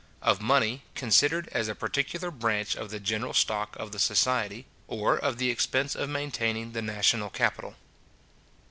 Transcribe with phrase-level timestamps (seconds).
[0.23, 5.15] OF MONEY, CONSIDERED AS A PARTICULAR BRANCH OF THE GENERAL STOCK OF THE SOCIETY, OR
[5.19, 7.75] OF THE EXPENSE OF MAINTAINING THE NATIONAL CAPITAL.